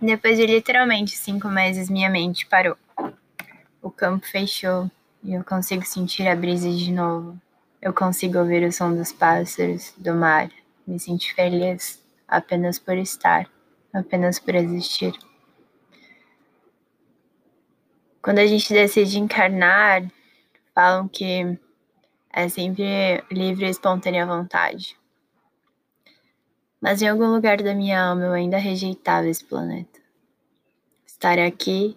[0.00, 2.76] Depois de literalmente cinco meses, minha mente parou.
[3.80, 4.90] O campo fechou
[5.24, 7.40] e eu consigo sentir a brisa de novo.
[7.80, 10.50] Eu consigo ouvir o som dos pássaros, do mar.
[10.86, 13.48] Me sentir feliz apenas por estar,
[13.92, 15.14] apenas por existir.
[18.20, 20.02] Quando a gente decide encarnar,
[20.74, 21.58] falam que
[22.30, 24.94] é sempre livre e espontânea vontade.
[26.80, 30.00] Mas em algum lugar da minha alma eu ainda rejeitava esse planeta.
[31.06, 31.96] Estar aqui,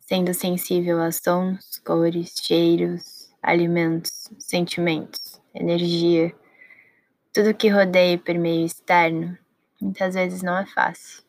[0.00, 6.34] sendo sensível a sons, cores, cheiros, alimentos, sentimentos, energia,
[7.32, 9.38] tudo que rodeia por meio externo,
[9.80, 11.22] muitas vezes não é fácil.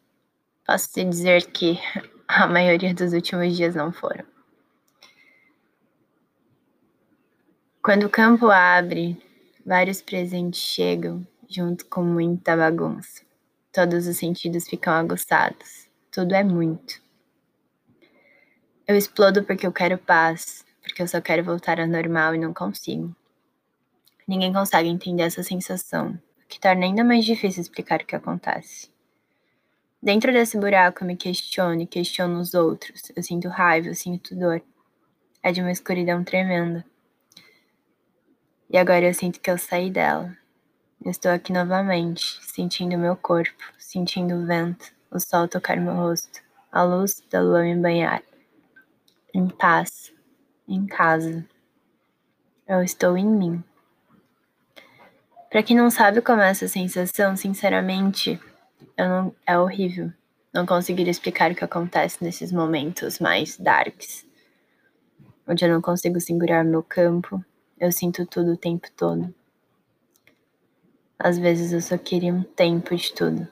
[0.66, 1.80] Posso te dizer que
[2.27, 4.26] a maioria dos últimos dias não foram.
[7.82, 9.18] Quando o campo abre,
[9.66, 13.23] vários presentes chegam junto com muita bagunça.
[13.71, 15.89] Todos os sentidos ficam aguçados.
[16.11, 17.01] Tudo é muito.
[18.87, 22.53] Eu explodo porque eu quero paz, porque eu só quero voltar ao normal e não
[22.53, 23.15] consigo.
[24.27, 28.91] Ninguém consegue entender essa sensação, o que torna ainda mais difícil explicar o que acontece.
[30.01, 33.11] Dentro desse buraco eu me questiono e questiono os outros.
[33.15, 34.61] Eu sinto raiva, eu sinto dor.
[35.43, 36.85] É de uma escuridão tremenda.
[38.70, 40.38] E agora eu sinto que eu saí dela.
[41.05, 46.83] Estou aqui novamente, sentindo meu corpo, sentindo o vento, o sol tocar meu rosto, a
[46.83, 48.21] luz da lua me banhar.
[49.33, 50.13] Em paz,
[50.67, 51.45] em casa.
[52.67, 53.63] Eu estou em mim.
[55.49, 58.37] Para quem não sabe como é essa sensação, sinceramente,
[58.97, 60.11] não, é horrível.
[60.53, 64.25] Não conseguir explicar o que acontece nesses momentos mais darks,
[65.47, 67.44] onde eu não consigo segurar meu campo,
[67.79, 69.33] eu sinto tudo o tempo todo.
[71.19, 73.47] Às vezes eu só queria um tempo de tudo.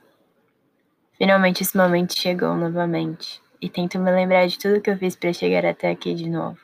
[1.18, 5.34] Finalmente esse momento chegou novamente e tento me lembrar de tudo que eu fiz para
[5.34, 6.58] chegar até aqui de novo.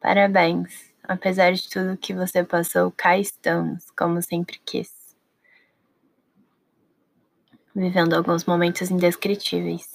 [0.00, 0.92] Parabéns!
[1.02, 4.92] Apesar de tudo que você passou, cá estamos, como sempre quis.
[7.74, 9.90] Vivendo alguns momentos indescritíveis.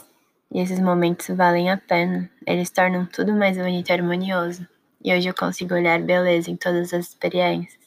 [0.51, 4.67] E esses momentos valem a pena, eles tornam tudo mais bonito e harmonioso
[5.03, 7.78] e hoje eu consigo olhar beleza em todas as experiências.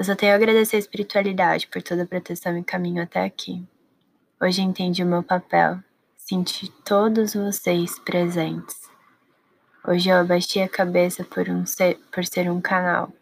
[0.00, 3.62] Eu só tenho a agradecer a espiritualidade por toda a proteção e caminho até aqui.
[4.40, 5.78] Hoje entendi o meu papel,
[6.16, 8.88] senti todos vocês presentes.
[9.86, 13.12] Hoje eu abaixei a cabeça por, um ser, por ser um canal.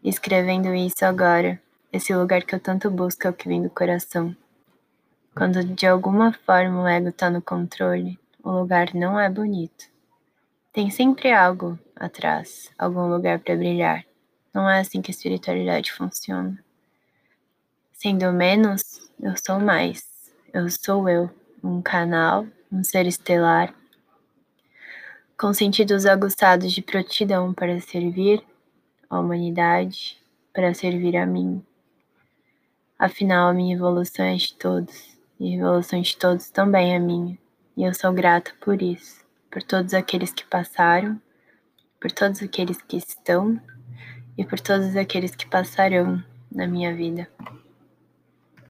[0.00, 1.60] Escrevendo isso agora,
[1.92, 4.36] esse lugar que eu tanto busco é o que vem do coração.
[5.34, 9.86] Quando de alguma forma o ego está no controle, o lugar não é bonito.
[10.72, 14.07] Tem sempre algo atrás, algum lugar para brilhar.
[14.52, 16.58] Não é assim que a espiritualidade funciona.
[17.92, 20.06] Sendo menos, eu sou mais.
[20.52, 21.30] Eu sou eu,
[21.62, 23.74] um canal, um ser estelar,
[25.38, 28.42] com sentidos aguçados de prontidão para servir
[29.10, 30.18] a humanidade,
[30.52, 31.64] para servir a mim.
[32.98, 37.38] Afinal, a minha evolução é de todos, e a evolução de todos também é minha,
[37.76, 39.18] e eu sou grata por isso
[39.50, 41.20] por todos aqueles que passaram,
[42.00, 43.60] por todos aqueles que estão
[44.38, 47.28] e por todos aqueles que passarão na minha vida.